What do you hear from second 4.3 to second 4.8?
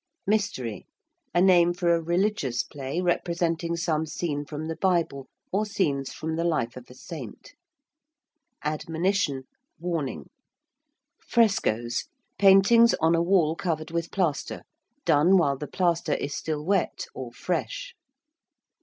from the